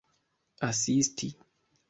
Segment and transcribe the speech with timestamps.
[0.67, 1.29] asisti